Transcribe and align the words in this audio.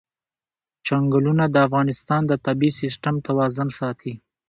چنګلونه 0.85 1.45
د 1.49 1.55
افغانستان 1.67 2.21
د 2.27 2.33
طبعي 2.45 2.71
سیسټم 2.81 3.15
توازن 3.27 3.67
ساتي. 3.79 4.13